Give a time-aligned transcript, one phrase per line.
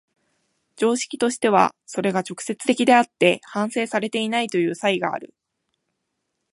[0.77, 5.35] 常識としてはそれが直接的であって反省されていないという差異がある。